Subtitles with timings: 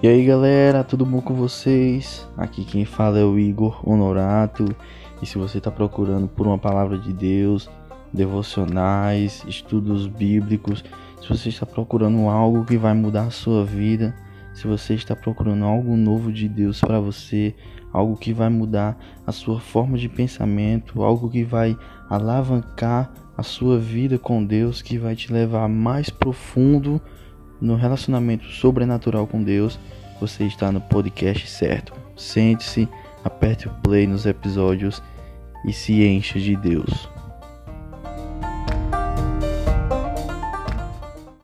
[0.00, 2.24] E aí galera, tudo bom com vocês?
[2.36, 4.64] Aqui quem fala é o Igor Honorato.
[5.20, 7.68] E se você está procurando por uma palavra de Deus,
[8.12, 10.84] devocionais, estudos bíblicos,
[11.20, 14.14] se você está procurando algo que vai mudar a sua vida,
[14.54, 17.52] se você está procurando algo novo de Deus para você,
[17.92, 18.96] algo que vai mudar
[19.26, 21.76] a sua forma de pensamento, algo que vai
[22.08, 27.02] alavancar a sua vida com Deus, que vai te levar mais profundo
[27.60, 29.78] no relacionamento sobrenatural com Deus,
[30.20, 31.92] você está no podcast certo.
[32.16, 32.88] Sente-se,
[33.24, 35.02] aperte o play nos episódios
[35.64, 37.08] e se encha de Deus.